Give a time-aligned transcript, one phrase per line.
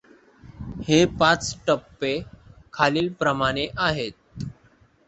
[0.87, 2.13] हे पाच टप्पे
[2.73, 4.45] खालीलप्रमाणे आहेत.